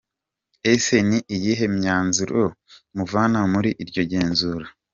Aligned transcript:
com: 0.03 0.63
Ese 0.73 0.97
ni 1.07 1.19
iyihe 1.35 1.65
myanzuro 1.77 2.41
muvana 2.95 3.39
muri 3.53 3.69
iryo 3.83 4.01
genzura?. 4.11 4.65